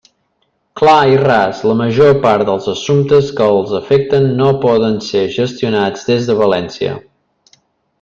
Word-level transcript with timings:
Clar 0.79 1.03
i 1.15 1.19
ras: 1.23 1.59
la 1.71 1.75
major 1.81 2.09
part 2.23 2.47
dels 2.49 2.71
assumptes 2.73 3.29
que 3.41 3.51
els 3.59 3.77
afecten 3.83 4.29
no 4.43 4.51
poden 4.67 5.01
ser 5.13 5.25
gestionats 5.41 6.13
des 6.13 6.31
de 6.33 6.43
València. 6.45 7.01